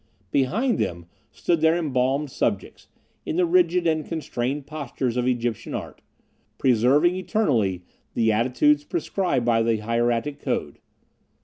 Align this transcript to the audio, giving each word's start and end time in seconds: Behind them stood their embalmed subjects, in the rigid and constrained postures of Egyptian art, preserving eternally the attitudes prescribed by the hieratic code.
Behind 0.31 0.79
them 0.79 1.05
stood 1.29 1.61
their 1.61 1.77
embalmed 1.77 2.31
subjects, 2.31 2.87
in 3.23 3.35
the 3.35 3.45
rigid 3.45 3.85
and 3.85 4.03
constrained 4.03 4.65
postures 4.65 5.15
of 5.15 5.27
Egyptian 5.27 5.75
art, 5.75 6.01
preserving 6.57 7.15
eternally 7.15 7.83
the 8.15 8.31
attitudes 8.31 8.83
prescribed 8.83 9.45
by 9.45 9.61
the 9.61 9.77
hieratic 9.81 10.39
code. 10.39 10.79